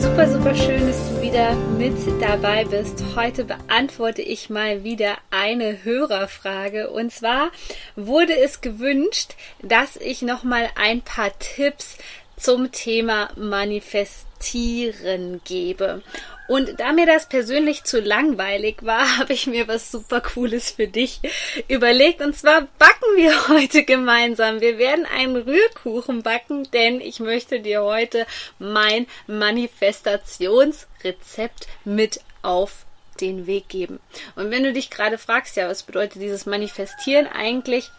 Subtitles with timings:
[0.00, 3.02] Super, super schön, dass du wieder mit dabei bist.
[3.16, 6.90] Heute beantworte ich mal wieder eine Hörerfrage.
[6.90, 7.50] Und zwar
[7.96, 11.98] wurde es gewünscht, dass ich noch mal ein paar Tipps
[12.36, 16.02] zum Thema Manifestieren gebe.
[16.48, 20.88] Und da mir das persönlich zu langweilig war, habe ich mir was super Cooles für
[20.88, 21.20] dich
[21.68, 22.20] überlegt.
[22.20, 24.60] Und zwar backen wir heute gemeinsam.
[24.60, 28.26] Wir werden einen Rührkuchen backen, denn ich möchte dir heute
[28.58, 32.84] mein Manifestationsrezept mit auf
[33.20, 34.00] den Weg geben.
[34.34, 37.90] Und wenn du dich gerade fragst, ja, was bedeutet dieses Manifestieren eigentlich?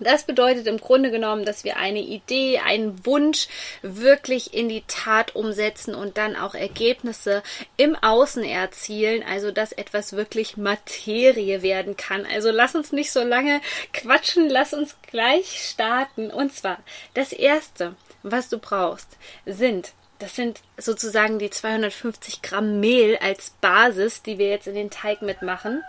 [0.00, 3.48] Das bedeutet im Grunde genommen, dass wir eine Idee, einen Wunsch
[3.82, 7.42] wirklich in die Tat umsetzen und dann auch Ergebnisse
[7.76, 12.26] im Außen erzielen, also dass etwas wirklich Materie werden kann.
[12.26, 13.60] Also lass uns nicht so lange
[13.92, 16.30] quatschen, lass uns gleich starten.
[16.30, 16.78] Und zwar,
[17.14, 19.08] das Erste, was du brauchst,
[19.46, 24.90] sind das sind sozusagen die 250 Gramm Mehl als Basis, die wir jetzt in den
[24.90, 25.84] Teig mitmachen,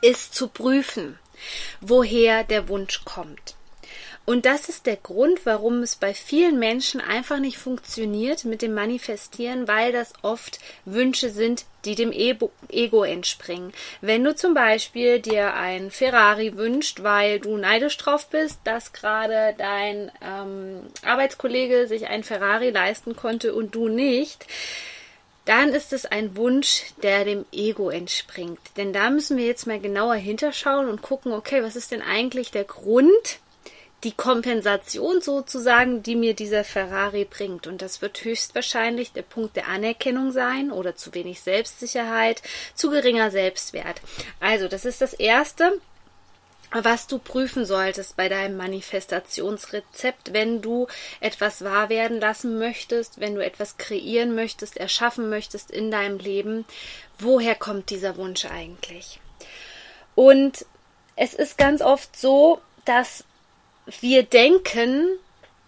[0.00, 1.16] ist zu prüfen
[1.80, 3.54] woher der Wunsch kommt.
[4.26, 8.72] Und das ist der Grund, warum es bei vielen Menschen einfach nicht funktioniert mit dem
[8.72, 13.74] Manifestieren, weil das oft Wünsche sind, die dem Ego entspringen.
[14.00, 19.54] Wenn du zum Beispiel dir ein Ferrari wünscht, weil du neidisch drauf bist, dass gerade
[19.58, 24.46] dein ähm, Arbeitskollege sich ein Ferrari leisten konnte und du nicht,
[25.44, 28.60] dann ist es ein Wunsch, der dem Ego entspringt.
[28.76, 32.50] Denn da müssen wir jetzt mal genauer hinterschauen und gucken, okay, was ist denn eigentlich
[32.50, 33.40] der Grund,
[34.04, 37.66] die Kompensation sozusagen, die mir dieser Ferrari bringt.
[37.66, 42.42] Und das wird höchstwahrscheinlich der Punkt der Anerkennung sein oder zu wenig Selbstsicherheit,
[42.74, 44.00] zu geringer Selbstwert.
[44.40, 45.80] Also, das ist das Erste
[46.82, 50.88] was du prüfen solltest bei deinem Manifestationsrezept, wenn du
[51.20, 56.64] etwas wahr werden lassen möchtest, wenn du etwas kreieren möchtest, erschaffen möchtest in deinem Leben.
[57.18, 59.20] Woher kommt dieser Wunsch eigentlich?
[60.16, 60.66] Und
[61.16, 63.24] es ist ganz oft so, dass
[64.00, 65.06] wir denken,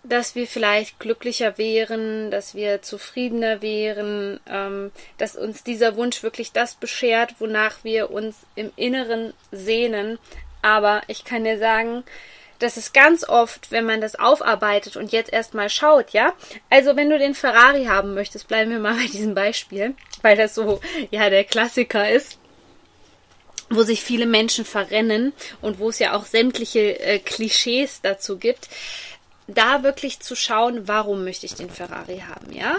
[0.02, 6.52] dass wir vielleicht glücklicher wären, dass wir zufriedener wären, ähm, dass uns dieser Wunsch wirklich
[6.52, 10.18] das beschert, wonach wir uns im Inneren sehnen,
[10.66, 12.02] aber ich kann dir sagen,
[12.58, 16.32] das ist ganz oft, wenn man das aufarbeitet und jetzt erstmal schaut, ja.
[16.70, 20.56] Also wenn du den Ferrari haben möchtest, bleiben wir mal bei diesem Beispiel, weil das
[20.56, 22.38] so, ja, der Klassiker ist
[23.68, 28.68] wo sich viele Menschen verrennen und wo es ja auch sämtliche äh, Klischees dazu gibt,
[29.48, 32.76] da wirklich zu schauen, warum möchte ich den Ferrari haben, ja?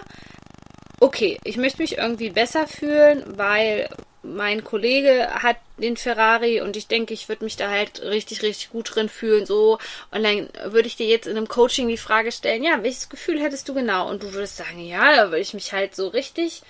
[1.02, 3.90] Okay, ich möchte mich irgendwie besser fühlen, weil
[4.28, 8.70] mein Kollege hat den Ferrari und ich denke, ich würde mich da halt richtig, richtig
[8.70, 9.80] gut drin fühlen, so.
[10.12, 13.42] Und dann würde ich dir jetzt in einem Coaching die Frage stellen, ja, welches Gefühl
[13.42, 14.10] hättest du genau?
[14.10, 16.62] Und du würdest sagen, ja, da würde ich mich halt so richtig,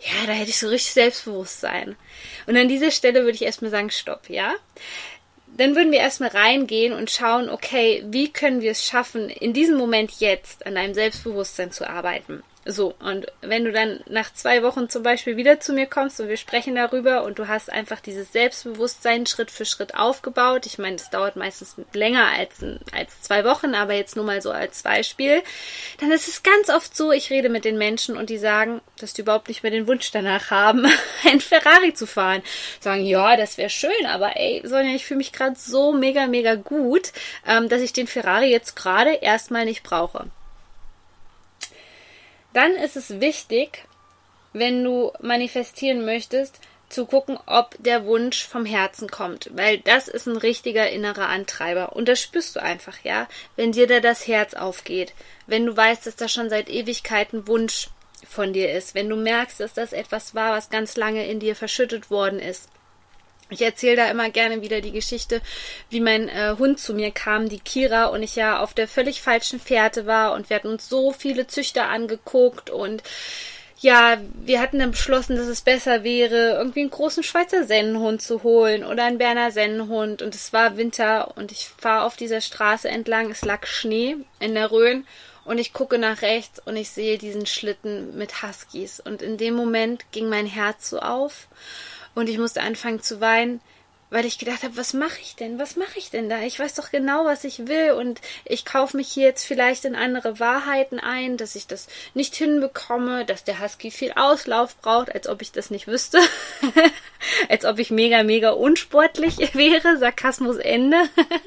[0.00, 1.96] ja, da hätte ich so richtig Selbstbewusstsein.
[2.46, 4.54] Und an dieser Stelle würde ich erstmal sagen, stopp, ja?
[5.54, 9.76] Dann würden wir erstmal reingehen und schauen, okay, wie können wir es schaffen, in diesem
[9.76, 12.42] Moment jetzt an deinem Selbstbewusstsein zu arbeiten?
[12.64, 16.28] So, und wenn du dann nach zwei Wochen zum Beispiel wieder zu mir kommst und
[16.28, 20.94] wir sprechen darüber und du hast einfach dieses Selbstbewusstsein Schritt für Schritt aufgebaut, ich meine,
[20.94, 25.42] das dauert meistens länger als, als zwei Wochen, aber jetzt nur mal so als Beispiel,
[25.98, 29.12] dann ist es ganz oft so, ich rede mit den Menschen und die sagen, dass
[29.12, 30.86] die überhaupt nicht mehr den Wunsch danach haben,
[31.28, 32.42] ein Ferrari zu fahren.
[32.78, 36.54] Sagen, ja, das wäre schön, aber ey, Sonja, ich fühle mich gerade so mega, mega
[36.54, 37.12] gut,
[37.44, 40.26] ähm, dass ich den Ferrari jetzt gerade erstmal nicht brauche.
[42.52, 43.84] Dann ist es wichtig,
[44.52, 46.60] wenn du manifestieren möchtest,
[46.92, 51.96] zu gucken, ob der Wunsch vom Herzen kommt, weil das ist ein richtiger innerer Antreiber.
[51.96, 55.14] Und das spürst du einfach, ja, wenn dir da das Herz aufgeht,
[55.46, 57.88] wenn du weißt, dass da schon seit Ewigkeiten Wunsch
[58.28, 61.56] von dir ist, wenn du merkst, dass das etwas war, was ganz lange in dir
[61.56, 62.68] verschüttet worden ist,
[63.52, 65.40] ich erzähle da immer gerne wieder die Geschichte,
[65.90, 69.22] wie mein äh, Hund zu mir kam, die Kira, und ich ja auf der völlig
[69.22, 73.02] falschen Fährte war und wir hatten uns so viele Züchter angeguckt und
[73.80, 78.44] ja, wir hatten dann beschlossen, dass es besser wäre, irgendwie einen großen Schweizer Sennenhund zu
[78.44, 82.88] holen oder einen Berner Sennenhund und es war Winter und ich fahre auf dieser Straße
[82.88, 85.04] entlang, es lag Schnee in der Rhön
[85.44, 89.00] und ich gucke nach rechts und ich sehe diesen Schlitten mit Huskies.
[89.00, 91.48] Und in dem Moment ging mein Herz so auf
[92.14, 93.60] Und ich musste anfangen zu weinen,
[94.12, 95.58] weil ich gedacht habe, was mache ich denn?
[95.58, 96.42] Was mache ich denn da?
[96.42, 99.96] Ich weiß doch genau, was ich will und ich kaufe mich hier jetzt vielleicht in
[99.96, 105.28] andere Wahrheiten ein, dass ich das nicht hinbekomme, dass der Husky viel Auslauf braucht, als
[105.28, 106.18] ob ich das nicht wüsste,
[107.48, 109.96] als ob ich mega, mega unsportlich wäre.
[109.96, 110.98] Sarkasmus Ende.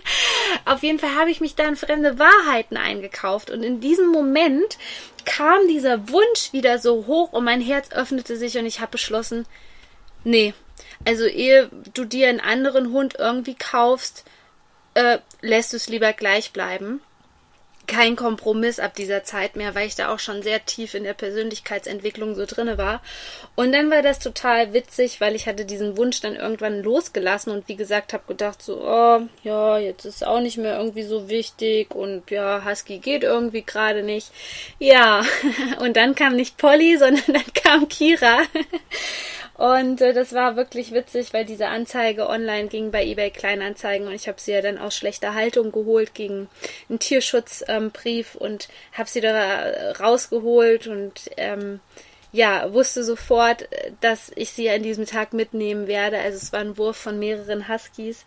[0.66, 4.80] Auf jeden Fall habe ich mich da in fremde Wahrheiten eingekauft und in diesem Moment
[5.24, 9.46] kam dieser Wunsch wieder so hoch und mein Herz öffnete sich und ich habe beschlossen,
[10.26, 10.54] nee,
[11.06, 14.26] also ehe du dir einen anderen Hund irgendwie kaufst,
[14.96, 17.02] äh, lässt du es lieber gleich bleiben.
[17.88, 21.14] Kein Kompromiss ab dieser Zeit mehr, weil ich da auch schon sehr tief in der
[21.14, 23.00] Persönlichkeitsentwicklung so drinne war.
[23.54, 27.68] Und dann war das total witzig, weil ich hatte diesen Wunsch dann irgendwann losgelassen und
[27.68, 31.94] wie gesagt habe gedacht so, oh, ja, jetzt ist auch nicht mehr irgendwie so wichtig
[31.94, 34.32] und ja, Husky geht irgendwie gerade nicht.
[34.80, 35.24] Ja,
[35.80, 38.40] und dann kam nicht Polly, sondern dann kam Kira.
[39.58, 44.14] Und äh, das war wirklich witzig, weil diese Anzeige online ging bei eBay Kleinanzeigen und
[44.14, 46.50] ich habe sie ja dann aus schlechter Haltung geholt gegen
[46.90, 51.80] einen Tierschutzbrief ähm, und habe sie da rausgeholt und ähm,
[52.34, 53.70] ja, wusste sofort,
[54.02, 56.20] dass ich sie an diesem Tag mitnehmen werde.
[56.20, 58.26] Also es war ein Wurf von mehreren Huskies.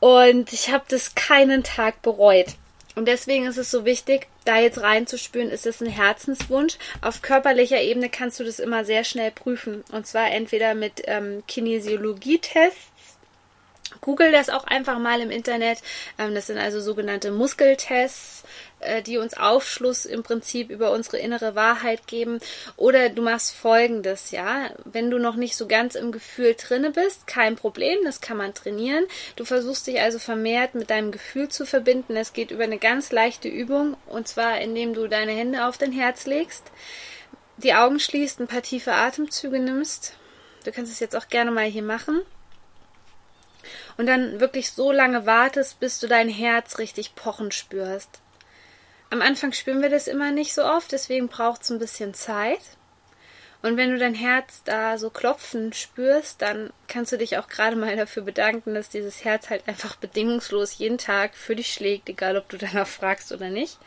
[0.00, 2.56] Und ich habe das keinen Tag bereut.
[2.98, 6.78] Und deswegen ist es so wichtig, da jetzt reinzuspüren, ist es ein Herzenswunsch.
[7.00, 9.84] Auf körperlicher Ebene kannst du das immer sehr schnell prüfen.
[9.92, 12.97] Und zwar entweder mit ähm, Kinesiologietests.
[14.00, 15.78] Google das auch einfach mal im Internet.
[16.18, 18.44] Ähm, das sind also sogenannte Muskeltests
[18.80, 22.38] äh, die uns Aufschluss im Prinzip über unsere innere Wahrheit geben.
[22.76, 24.70] Oder du machst folgendes, ja.
[24.84, 28.54] Wenn du noch nicht so ganz im Gefühl drinne bist, kein Problem, das kann man
[28.54, 29.04] trainieren.
[29.36, 32.16] Du versuchst dich also vermehrt mit deinem Gefühl zu verbinden.
[32.16, 35.92] Es geht über eine ganz leichte Übung und zwar indem du deine Hände auf dein
[35.92, 36.64] Herz legst,
[37.56, 40.14] die Augen schließt, ein paar tiefe Atemzüge nimmst.
[40.64, 42.20] Du kannst es jetzt auch gerne mal hier machen
[43.98, 48.20] und dann wirklich so lange wartest, bis du dein Herz richtig pochen spürst.
[49.10, 52.60] Am Anfang spüren wir das immer nicht so oft, deswegen braucht es ein bisschen Zeit.
[53.60, 57.74] Und wenn du dein Herz da so klopfen spürst, dann kannst du dich auch gerade
[57.74, 62.36] mal dafür bedanken, dass dieses Herz halt einfach bedingungslos jeden Tag für dich schlägt, egal
[62.36, 63.78] ob du danach fragst oder nicht.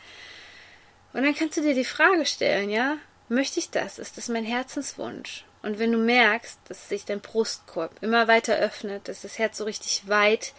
[1.14, 2.98] Und dann kannst du dir die Frage stellen, ja,
[3.30, 3.98] möchte ich das?
[3.98, 5.44] Ist das mein Herzenswunsch?
[5.62, 9.64] Und wenn du merkst, dass sich dein Brustkorb immer weiter öffnet, dass das Herz so
[9.64, 10.52] richtig weit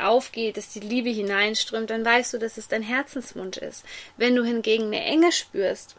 [0.00, 3.84] aufgeht, dass die Liebe hineinströmt, dann weißt du, dass es dein Herzenswunsch ist.
[4.16, 5.96] Wenn du hingegen eine Enge spürst,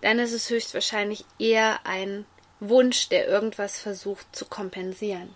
[0.00, 2.26] dann ist es höchstwahrscheinlich eher ein
[2.58, 5.34] Wunsch, der irgendwas versucht zu kompensieren.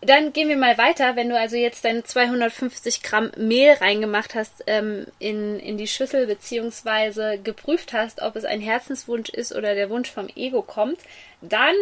[0.00, 1.16] Dann gehen wir mal weiter.
[1.16, 6.26] Wenn du also jetzt deine 250 Gramm Mehl reingemacht hast ähm, in, in die Schüssel
[6.26, 10.98] beziehungsweise geprüft hast, ob es ein Herzenswunsch ist oder der Wunsch vom Ego kommt,
[11.40, 11.74] dann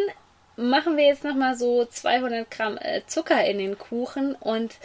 [0.57, 4.77] machen wir jetzt nochmal so 200 Gramm äh, Zucker in den Kuchen und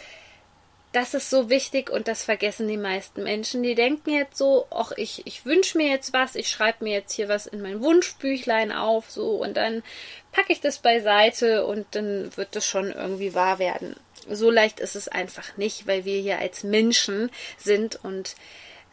[0.91, 3.63] das ist so wichtig und das vergessen die meisten Menschen.
[3.63, 7.13] Die denken jetzt so, ach, ich, ich wünsche mir jetzt was, ich schreibe mir jetzt
[7.13, 9.83] hier was in mein Wunschbüchlein auf, so und dann
[10.31, 13.95] packe ich das beiseite und dann wird das schon irgendwie wahr werden.
[14.29, 18.35] So leicht ist es einfach nicht, weil wir hier als Menschen sind und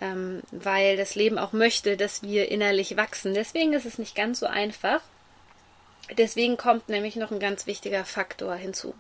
[0.00, 3.35] ähm, weil das Leben auch möchte, dass wir innerlich wachsen.
[3.35, 5.00] Deswegen ist es nicht ganz so einfach.
[6.17, 8.95] Deswegen kommt nämlich noch ein ganz wichtiger Faktor hinzu,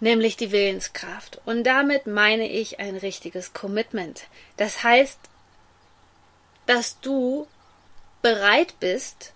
[0.00, 1.40] nämlich die Willenskraft.
[1.44, 4.24] Und damit meine ich ein richtiges Commitment.
[4.56, 5.18] Das heißt,
[6.66, 7.46] dass du
[8.22, 9.32] bereit bist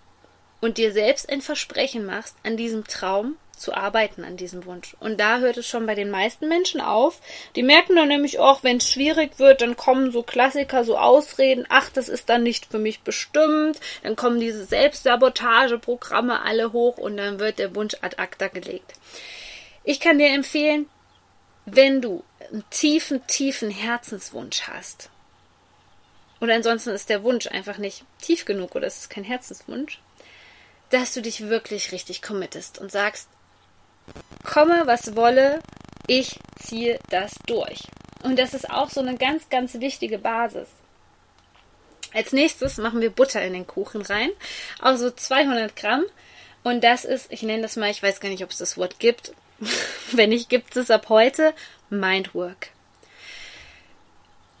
[0.61, 4.95] und dir selbst ein Versprechen machst, an diesem Traum zu arbeiten an diesem Wunsch.
[4.99, 7.21] Und da hört es schon bei den meisten Menschen auf.
[7.55, 11.65] Die merken dann nämlich auch, wenn es schwierig wird, dann kommen so Klassiker, so Ausreden,
[11.69, 13.79] ach, das ist dann nicht für mich bestimmt.
[14.03, 18.93] Dann kommen diese Selbstsabotageprogramme alle hoch und dann wird der Wunsch ad acta gelegt.
[19.89, 20.87] Ich kann dir empfehlen,
[21.65, 25.09] wenn du einen tiefen, tiefen Herzenswunsch hast,
[26.39, 29.99] und ansonsten ist der Wunsch einfach nicht tief genug oder es ist kein Herzenswunsch,
[30.91, 33.29] dass du dich wirklich richtig committest und sagst,
[34.43, 35.59] komme, was wolle,
[36.05, 37.79] ich ziehe das durch.
[38.21, 40.67] Und das ist auch so eine ganz, ganz wichtige Basis.
[42.13, 44.29] Als nächstes machen wir Butter in den Kuchen rein,
[44.77, 46.05] also 200 Gramm.
[46.61, 48.99] Und das ist, ich nenne das mal, ich weiß gar nicht, ob es das Wort
[48.99, 49.33] gibt.
[50.11, 51.53] Wenn nicht, gibt es ab heute
[51.89, 52.69] Mindwork.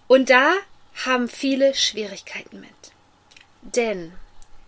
[0.07, 0.53] Und da
[1.05, 2.69] haben viele Schwierigkeiten mit.
[3.61, 4.13] Denn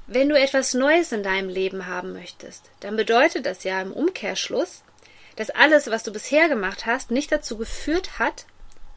[0.08, 4.84] wenn du etwas Neues in deinem Leben haben möchtest, dann bedeutet das ja im Umkehrschluss,
[5.36, 8.46] dass alles, was du bisher gemacht hast, nicht dazu geführt hat,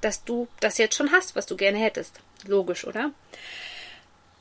[0.01, 2.21] dass du das jetzt schon hast, was du gerne hättest.
[2.47, 3.13] Logisch, oder?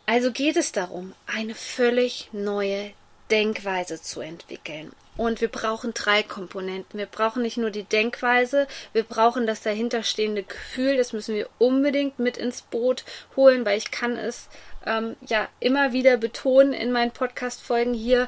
[0.06, 2.92] Also geht es darum, eine völlig neue
[3.34, 4.92] Denkweise zu entwickeln.
[5.18, 7.00] Und wir brauchen drei Komponenten.
[7.00, 10.98] Wir brauchen nicht nur die Denkweise, wir brauchen das dahinterstehende Gefühl.
[10.98, 13.04] Das müssen wir unbedingt mit ins Boot
[13.36, 14.50] holen, weil ich kann es
[14.86, 18.28] ähm, ja immer wieder betonen in meinen Podcast-Folgen hier.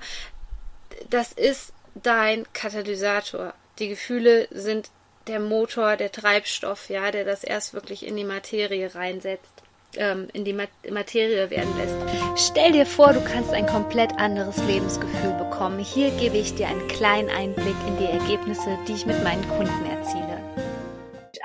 [1.11, 3.53] Das ist dein Katalysator.
[3.77, 4.89] Die Gefühle sind
[5.27, 9.64] der Motor, der Treibstoff, ja, der das erst wirklich in die Materie reinsetzt
[9.97, 12.49] ähm, in die Materie werden lässt.
[12.49, 15.79] Stell dir vor, du kannst ein komplett anderes Lebensgefühl bekommen.
[15.79, 19.85] Hier gebe ich dir einen kleinen Einblick in die Ergebnisse, die ich mit meinen Kunden
[19.85, 20.41] erziele.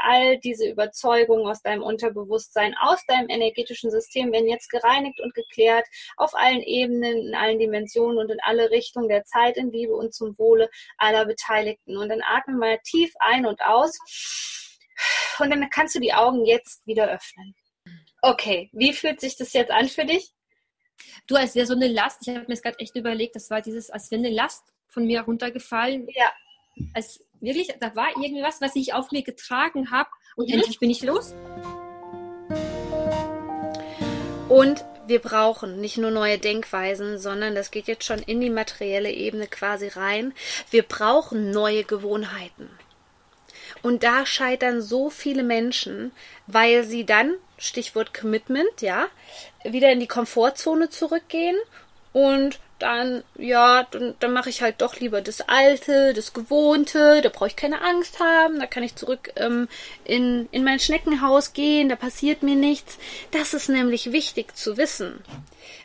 [0.03, 5.87] All diese Überzeugungen aus deinem Unterbewusstsein, aus deinem energetischen System werden jetzt gereinigt und geklärt
[6.17, 10.15] auf allen Ebenen, in allen Dimensionen und in alle Richtungen der Zeit in Liebe und
[10.15, 11.97] zum Wohle aller Beteiligten.
[11.97, 13.99] Und dann atme mal tief ein und aus.
[15.39, 17.55] Und dann kannst du die Augen jetzt wieder öffnen.
[18.23, 20.33] Okay, wie fühlt sich das jetzt an für dich?
[21.27, 23.63] Du, als wäre so eine Last, ich habe mir das gerade echt überlegt, das war
[23.63, 26.07] dieses, als wäre eine Last von mir runtergefallen.
[26.15, 26.31] Ja.
[26.95, 30.55] Als wirklich, da war irgendwie was, was ich auf mir getragen habe und mhm.
[30.55, 31.35] endlich bin ich los.
[34.49, 39.11] Und wir brauchen nicht nur neue Denkweisen, sondern das geht jetzt schon in die materielle
[39.11, 40.35] Ebene quasi rein.
[40.71, 42.69] Wir brauchen neue Gewohnheiten.
[43.83, 46.13] Und da scheitern so viele Menschen,
[46.47, 49.07] weil sie dann Stichwort Commitment, ja,
[49.65, 51.57] wieder in die Komfortzone zurückgehen
[52.13, 57.29] und dann, ja, dann, dann mache ich halt doch lieber das Alte, das Gewohnte, da
[57.29, 59.69] brauche ich keine Angst haben, da kann ich zurück ähm,
[60.05, 62.99] in, in mein Schneckenhaus gehen, da passiert mir nichts.
[63.33, 65.23] Das ist nämlich wichtig zu wissen.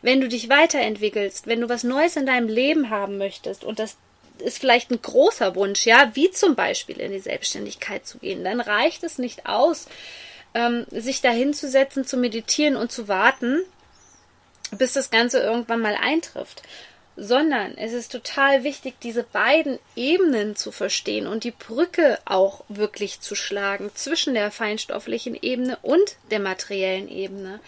[0.01, 3.97] Wenn du dich weiterentwickelst, wenn du was Neues in deinem Leben haben möchtest und das
[4.39, 8.61] ist vielleicht ein großer Wunsch, ja, wie zum Beispiel in die Selbstständigkeit zu gehen, dann
[8.61, 9.87] reicht es nicht aus,
[10.53, 13.63] ähm, sich da hinzusetzen, zu meditieren und zu warten,
[14.71, 16.63] bis das Ganze irgendwann mal eintrifft.
[17.17, 23.21] Sondern es ist total wichtig, diese beiden Ebenen zu verstehen und die Brücke auch wirklich
[23.21, 27.61] zu schlagen zwischen der feinstofflichen Ebene und der materiellen Ebene.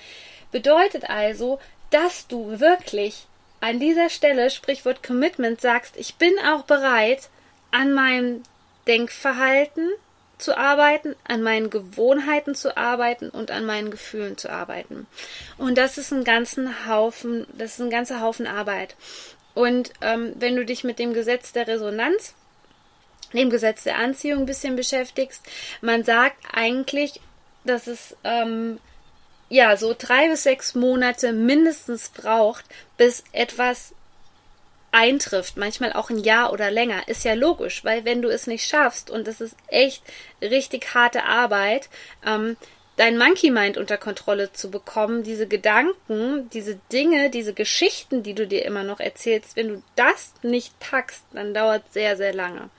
[0.51, 1.59] Bedeutet also,
[1.91, 3.25] dass du wirklich
[3.59, 7.29] an dieser Stelle, Sprichwort Commitment, sagst, ich bin auch bereit,
[7.71, 8.43] an meinem
[8.87, 9.89] Denkverhalten,
[10.37, 15.07] zu arbeiten, an meinen Gewohnheiten zu arbeiten und an meinen Gefühlen zu arbeiten.
[15.57, 18.95] Und das ist ein ganzen Haufen, das ist ein ganzer Haufen Arbeit.
[19.53, 22.35] Und ähm, wenn du dich mit dem Gesetz der Resonanz,
[23.33, 25.43] dem Gesetz der Anziehung ein bisschen beschäftigst,
[25.81, 27.19] man sagt eigentlich,
[27.65, 28.79] dass es ähm,
[29.49, 32.65] ja so drei bis sechs Monate mindestens braucht,
[32.97, 33.93] bis etwas
[34.91, 38.67] eintrifft, manchmal auch ein Jahr oder länger, ist ja logisch, weil wenn du es nicht
[38.67, 40.01] schaffst und es ist echt
[40.41, 41.89] richtig harte Arbeit,
[42.25, 42.57] ähm,
[42.95, 48.47] dein Monkey Mind unter Kontrolle zu bekommen, diese Gedanken, diese Dinge, diese Geschichten, die du
[48.47, 52.69] dir immer noch erzählst, wenn du das nicht packst, dann dauert sehr, sehr lange.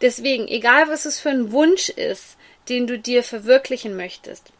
[0.00, 2.36] Deswegen, egal was es für ein Wunsch ist,
[2.70, 4.50] den du dir verwirklichen möchtest,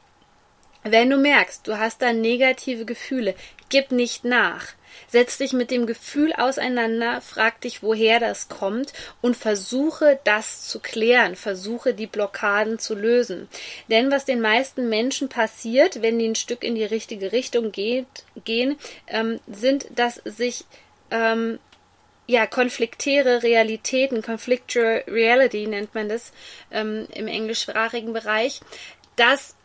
[0.83, 3.35] wenn du merkst, du hast da negative Gefühle,
[3.69, 4.69] gib nicht nach.
[5.09, 10.81] Setz dich mit dem Gefühl auseinander, frag dich, woher das kommt und versuche das zu
[10.81, 13.49] klären, versuche die Blockaden zu lösen.
[13.89, 18.07] Denn was den meisten Menschen passiert, wenn die ein Stück in die richtige Richtung geht,
[18.45, 20.65] gehen, ähm, sind, dass sich
[21.11, 21.59] ähm,
[22.27, 26.33] ja, konfliktäre Realitäten, conflictual reality nennt man das
[26.71, 28.61] ähm, im englischsprachigen Bereich,
[29.17, 29.57] dass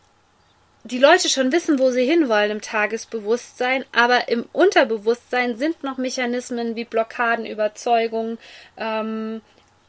[0.86, 6.76] die Leute schon wissen, wo sie hinwollen im Tagesbewusstsein, aber im Unterbewusstsein sind noch Mechanismen
[6.76, 8.38] wie Blockaden, Überzeugungen,
[8.76, 9.40] ähm,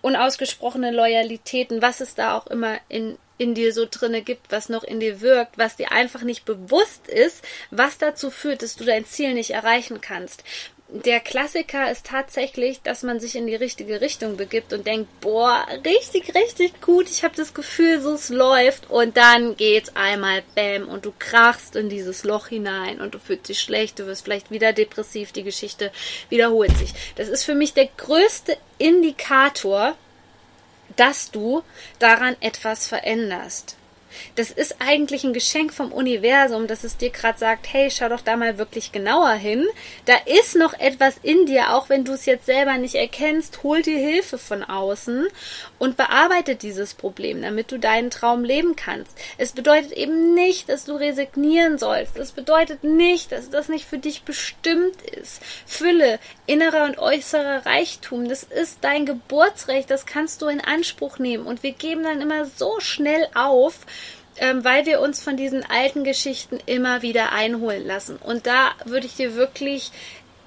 [0.02, 4.84] unausgesprochene Loyalitäten, was es da auch immer in, in dir so drinne gibt, was noch
[4.84, 9.06] in dir wirkt, was dir einfach nicht bewusst ist, was dazu führt, dass du dein
[9.06, 10.44] Ziel nicht erreichen kannst
[10.90, 15.66] der Klassiker ist tatsächlich, dass man sich in die richtige Richtung begibt und denkt, boah,
[15.86, 20.88] richtig, richtig gut, ich habe das Gefühl, so es läuft und dann geht's einmal bam
[20.88, 24.50] und du krachst in dieses Loch hinein und du fühlst dich schlecht, du wirst vielleicht
[24.50, 25.92] wieder depressiv, die Geschichte
[26.30, 26.94] wiederholt sich.
[27.16, 29.96] Das ist für mich der größte Indikator,
[30.96, 31.64] dass du
[32.00, 33.77] daran etwas veränderst.
[34.36, 38.22] Das ist eigentlich ein Geschenk vom Universum, dass es dir gerade sagt, hey, schau doch
[38.22, 39.66] da mal wirklich genauer hin.
[40.06, 43.82] Da ist noch etwas in dir, auch wenn du es jetzt selber nicht erkennst, hol
[43.82, 45.28] dir Hilfe von außen
[45.80, 49.18] und bearbeite dieses Problem, damit du deinen Traum leben kannst.
[49.38, 52.18] Es bedeutet eben nicht, dass du resignieren sollst.
[52.18, 55.42] Es bedeutet nicht, dass das nicht für dich bestimmt ist.
[55.66, 61.46] Fülle, innerer und äußerer Reichtum, das ist dein Geburtsrecht, das kannst du in Anspruch nehmen.
[61.46, 63.80] Und wir geben dann immer so schnell auf,
[64.40, 68.18] ähm, weil wir uns von diesen alten Geschichten immer wieder einholen lassen.
[68.18, 69.92] Und da würde ich dir wirklich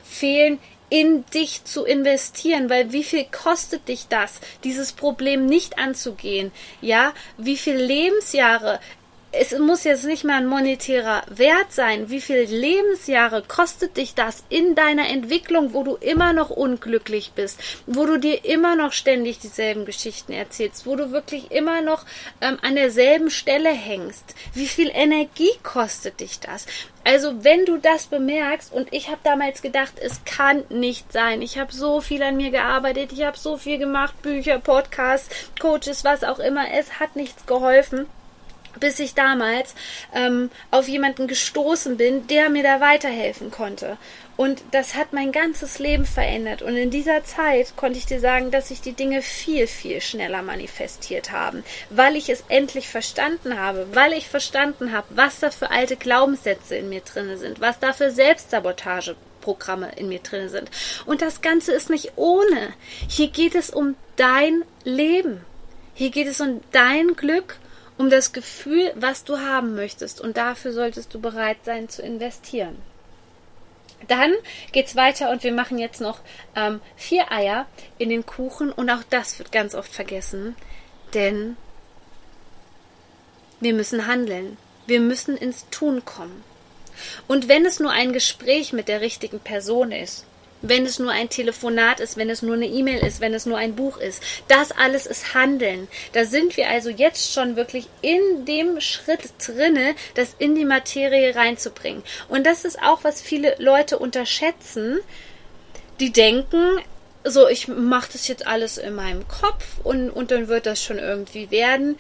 [0.05, 0.59] fehlen,
[0.91, 6.51] in dich zu investieren, weil wie viel kostet dich das, dieses Problem nicht anzugehen?
[6.81, 8.81] Ja, wie viel Lebensjahre
[9.33, 12.11] es muss jetzt nicht mal ein monetärer Wert sein.
[12.11, 17.61] Wie viele Lebensjahre kostet dich das in deiner Entwicklung, wo du immer noch unglücklich bist,
[17.87, 22.07] wo du dir immer noch ständig dieselben Geschichten erzählst, wo du wirklich immer noch
[22.41, 24.35] ähm, an derselben Stelle hängst?
[24.53, 26.67] Wie viel Energie kostet dich das?
[27.05, 31.41] Also wenn du das bemerkst und ich habe damals gedacht, es kann nicht sein.
[31.41, 36.05] Ich habe so viel an mir gearbeitet, ich habe so viel gemacht, Bücher, Podcasts, Coaches,
[36.05, 36.65] was auch immer.
[36.73, 38.07] Es hat nichts geholfen
[38.79, 39.75] bis ich damals
[40.15, 43.97] ähm, auf jemanden gestoßen bin, der mir da weiterhelfen konnte.
[44.41, 46.63] Und das hat mein ganzes Leben verändert.
[46.63, 50.41] Und in dieser Zeit konnte ich dir sagen, dass sich die Dinge viel, viel schneller
[50.41, 55.71] manifestiert haben, weil ich es endlich verstanden habe, weil ich verstanden habe, was da für
[55.71, 60.71] alte Glaubenssätze in mir drin sind, was da für Selbstsabotageprogramme in mir drin sind.
[61.05, 62.73] Und das Ganze ist nicht ohne.
[63.09, 65.45] Hier geht es um dein Leben.
[65.93, 67.59] Hier geht es um dein Glück
[68.01, 70.23] um das Gefühl, was du haben möchtest.
[70.23, 72.79] Und dafür solltest du bereit sein zu investieren.
[74.09, 74.33] Dann
[74.73, 76.21] geht's weiter und wir machen jetzt noch
[76.57, 77.67] ähm, vier Eier
[77.99, 80.57] in den Kuchen und auch das wird ganz oft vergessen,
[81.13, 81.59] denn
[83.61, 84.57] wir müssen handeln.
[84.87, 86.43] Wir müssen ins Tun kommen.
[87.29, 90.25] Und wenn es nur ein Gespräch mit der richtigen Person ist,
[90.63, 93.59] wenn es nur ein Telefonat ist, wenn es nur eine E-Mail ist, wenn es nur
[93.59, 94.23] ein Buch ist.
[94.49, 95.89] Das alles ist Handeln.
[96.13, 101.35] Da sind wir also jetzt schon wirklich in dem Schritt drinne, das in die Materie
[101.35, 102.03] reinzubringen.
[102.29, 104.99] Und das ist auch, was viele Leute unterschätzen.
[105.99, 106.81] Die denken,
[107.25, 110.99] so, ich mache das jetzt alles in meinem Kopf und, und dann wird das schon
[110.99, 111.99] irgendwie werden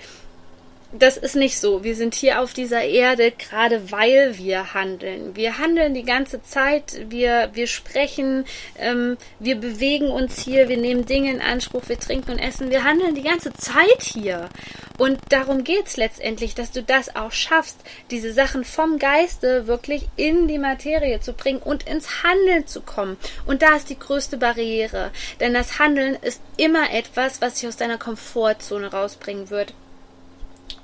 [0.92, 1.84] das ist nicht so.
[1.84, 5.36] Wir sind hier auf dieser Erde, gerade weil wir handeln.
[5.36, 8.44] Wir handeln die ganze Zeit, wir, wir sprechen,
[8.76, 12.70] ähm, wir bewegen uns hier, wir nehmen Dinge in Anspruch, wir trinken und essen.
[12.70, 14.48] Wir handeln die ganze Zeit hier.
[14.98, 17.78] Und darum geht's letztendlich, dass du das auch schaffst,
[18.10, 23.16] diese Sachen vom Geiste wirklich in die Materie zu bringen und ins Handeln zu kommen.
[23.46, 25.12] Und da ist die größte Barriere.
[25.38, 29.72] Denn das Handeln ist immer etwas, was dich aus deiner Komfortzone rausbringen wird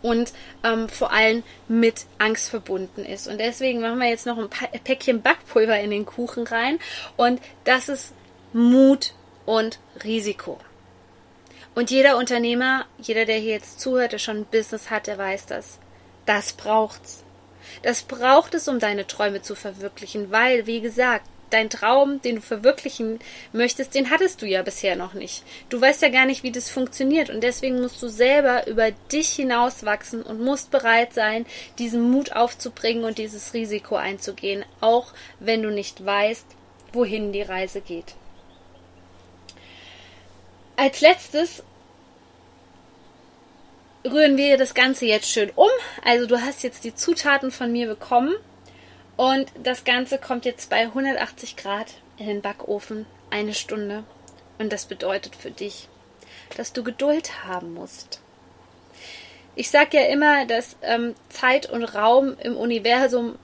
[0.07, 3.27] und ähm, vor allem mit Angst verbunden ist.
[3.27, 4.49] Und deswegen machen wir jetzt noch ein
[4.85, 6.79] Päckchen Backpulver in den Kuchen rein
[7.17, 8.15] und das ist
[8.53, 9.15] Mut
[9.47, 10.61] und Risiko.
[11.75, 15.47] Und jeder Unternehmer, jeder, der hier jetzt zuhört, der schon ein Business hat, der weiß
[15.47, 15.81] das.
[16.25, 17.25] Das braucht's.
[17.83, 22.43] Das braucht es, um deine Träume zu verwirklichen, weil, wie gesagt, dein Traum, den du
[22.43, 23.19] verwirklichen
[23.53, 25.45] möchtest, den hattest du ja bisher noch nicht.
[25.69, 29.31] Du weißt ja gar nicht, wie das funktioniert und deswegen musst du selber über dich
[29.31, 31.47] hinauswachsen und musst bereit sein,
[31.79, 36.47] diesen Mut aufzubringen und dieses Risiko einzugehen, auch wenn du nicht weißt,
[36.93, 38.15] wohin die Reise geht.
[40.77, 41.63] Als letztes
[44.05, 45.71] rühren wir das Ganze jetzt schön um.
[46.05, 48.35] Also du hast jetzt die Zutaten von mir bekommen
[49.17, 54.05] und das Ganze kommt jetzt bei 180 Grad in den Backofen eine Stunde.
[54.59, 55.89] Und das bedeutet für dich,
[56.57, 58.21] dass du Geduld haben musst.
[59.55, 63.39] Ich sage ja immer, dass ähm, Zeit und Raum im Universum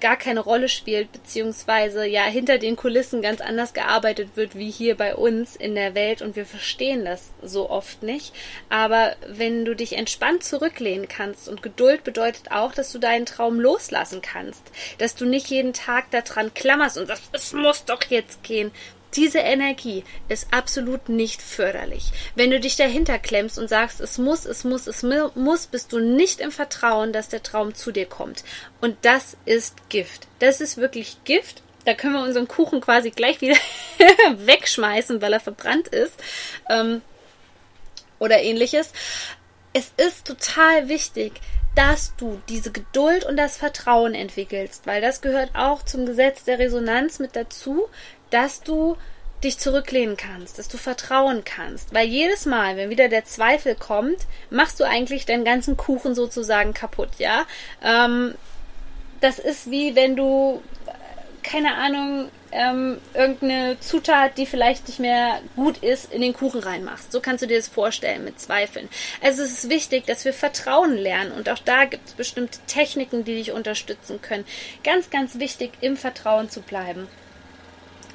[0.00, 4.96] gar keine Rolle spielt, beziehungsweise ja hinter den Kulissen ganz anders gearbeitet wird wie hier
[4.96, 8.34] bei uns in der Welt und wir verstehen das so oft nicht.
[8.68, 13.60] Aber wenn du dich entspannt zurücklehnen kannst und Geduld bedeutet auch, dass du deinen Traum
[13.60, 14.62] loslassen kannst,
[14.98, 18.70] dass du nicht jeden Tag daran klammerst und sagst, es muss doch jetzt gehen,
[19.14, 22.12] diese Energie ist absolut nicht förderlich.
[22.34, 25.98] Wenn du dich dahinter klemmst und sagst, es muss, es muss, es muss, bist du
[25.98, 28.44] nicht im Vertrauen, dass der Traum zu dir kommt.
[28.80, 30.28] Und das ist Gift.
[30.38, 31.62] Das ist wirklich Gift.
[31.84, 33.56] Da können wir unseren Kuchen quasi gleich wieder
[34.36, 36.14] wegschmeißen, weil er verbrannt ist.
[36.68, 37.02] Ähm,
[38.18, 38.92] oder ähnliches.
[39.72, 41.32] Es ist total wichtig,
[41.74, 46.58] dass du diese Geduld und das Vertrauen entwickelst, weil das gehört auch zum Gesetz der
[46.58, 47.88] Resonanz mit dazu,
[48.30, 48.96] dass du
[49.42, 51.94] dich zurücklehnen kannst, dass du vertrauen kannst.
[51.94, 54.18] Weil jedes Mal, wenn wieder der Zweifel kommt,
[54.50, 57.46] machst du eigentlich deinen ganzen Kuchen sozusagen kaputt, ja.
[57.82, 58.34] Ähm,
[59.20, 60.62] das ist wie wenn du,
[61.42, 67.12] keine Ahnung, ähm, irgendeine Zutat, die vielleicht nicht mehr gut ist, in den Kuchen reinmachst.
[67.12, 68.88] So kannst du dir das vorstellen mit Zweifeln.
[69.22, 73.24] Also es ist wichtig, dass wir Vertrauen lernen und auch da gibt es bestimmte Techniken,
[73.24, 74.44] die dich unterstützen können.
[74.84, 77.08] Ganz, ganz wichtig, im Vertrauen zu bleiben.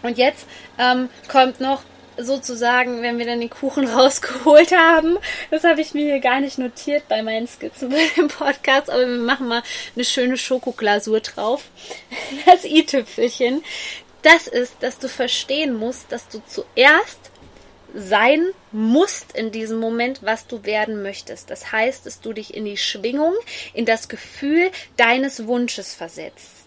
[0.02, 0.46] Und jetzt
[0.78, 1.82] ähm, kommt noch
[2.18, 5.18] sozusagen, wenn wir dann den Kuchen rausgeholt haben,
[5.52, 9.08] das habe ich mir hier gar nicht notiert bei meinen Skizzen bei dem Podcast, aber
[9.08, 9.64] wir machen mal
[9.96, 11.64] eine schöne Schokoglasur drauf.
[12.46, 13.64] Das i-Tüpfelchen.
[14.26, 17.32] Das ist, dass du verstehen musst, dass du zuerst
[17.94, 21.50] sein musst in diesem Moment, was du werden möchtest.
[21.50, 23.34] Das heißt, dass du dich in die Schwingung,
[23.74, 26.66] in das Gefühl deines Wunsches versetzt.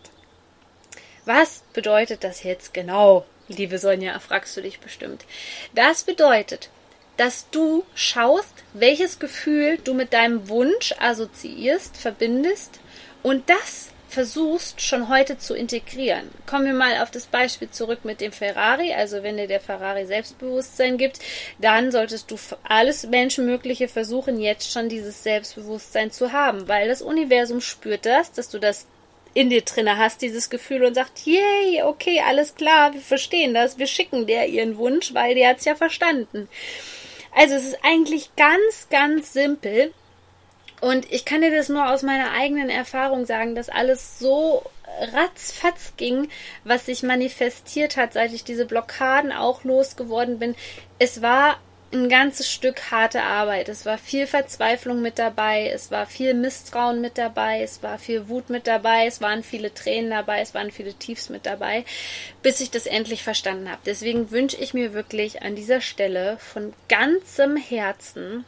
[1.26, 5.26] Was bedeutet das jetzt genau, liebe Sonja, fragst du dich bestimmt.
[5.74, 6.70] Das bedeutet,
[7.18, 12.80] dass du schaust, welches Gefühl du mit deinem Wunsch assoziierst, verbindest
[13.22, 16.30] und das versuchst schon heute zu integrieren.
[16.46, 18.92] Kommen wir mal auf das Beispiel zurück mit dem Ferrari.
[18.92, 21.20] Also wenn dir der Ferrari Selbstbewusstsein gibt,
[21.58, 27.60] dann solltest du alles Menschenmögliche versuchen, jetzt schon dieses Selbstbewusstsein zu haben, weil das Universum
[27.60, 28.86] spürt das, dass du das
[29.34, 33.78] in dir drinne hast, dieses Gefühl und sagt, yay, okay, alles klar, wir verstehen das,
[33.78, 36.48] wir schicken der ihren Wunsch, weil der hat's ja verstanden.
[37.34, 39.92] Also es ist eigentlich ganz, ganz simpel.
[40.80, 44.64] Und ich kann dir das nur aus meiner eigenen Erfahrung sagen, dass alles so
[45.12, 46.28] ratzfatz ging,
[46.64, 50.54] was sich manifestiert hat, seit ich diese Blockaden auch losgeworden bin.
[50.98, 51.58] Es war
[51.92, 53.68] ein ganzes Stück harte Arbeit.
[53.68, 58.28] Es war viel Verzweiflung mit dabei, es war viel Misstrauen mit dabei, es war viel
[58.28, 61.84] Wut mit dabei, es waren viele Tränen dabei, es waren viele Tiefs mit dabei,
[62.42, 63.80] bis ich das endlich verstanden habe.
[63.86, 68.44] Deswegen wünsche ich mir wirklich an dieser Stelle von ganzem Herzen,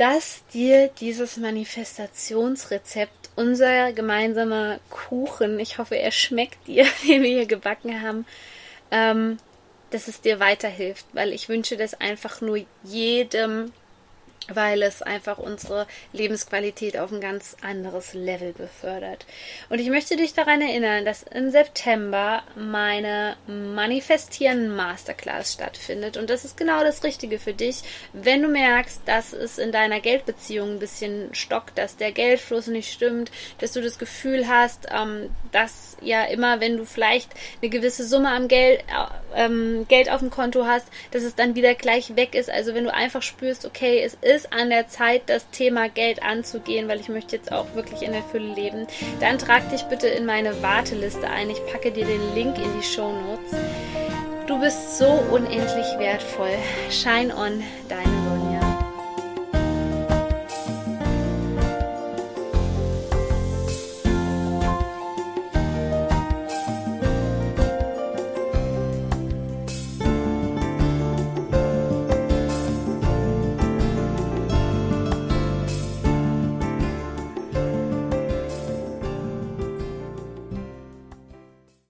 [0.00, 7.46] dass dir dieses Manifestationsrezept, unser gemeinsamer Kuchen, ich hoffe, er schmeckt dir, den wir hier
[7.46, 8.24] gebacken haben,
[8.90, 9.36] ähm,
[9.90, 13.72] dass es dir weiterhilft, weil ich wünsche das einfach nur jedem
[14.48, 19.26] weil es einfach unsere Lebensqualität auf ein ganz anderes Level befördert.
[19.68, 26.16] Und ich möchte dich daran erinnern, dass im September meine Manifestieren Masterclass stattfindet.
[26.16, 30.00] Und das ist genau das Richtige für dich, wenn du merkst, dass es in deiner
[30.00, 35.30] Geldbeziehung ein bisschen stockt, dass der Geldfluss nicht stimmt, dass du das Gefühl hast, ähm,
[35.52, 40.20] dass ja immer, wenn du vielleicht eine gewisse Summe am Geld, äh, ähm, Geld auf
[40.20, 42.50] dem Konto hast, dass es dann wieder gleich weg ist.
[42.50, 46.22] Also wenn du einfach spürst, okay, es ist ist an der Zeit, das Thema Geld
[46.22, 48.86] anzugehen, weil ich möchte jetzt auch wirklich in der Fülle leben,
[49.20, 51.50] dann trag dich bitte in meine Warteliste ein.
[51.50, 53.52] Ich packe dir den Link in die Show Notes.
[54.46, 56.58] Du bist so unendlich wertvoll.
[56.90, 58.19] Shine on, deine.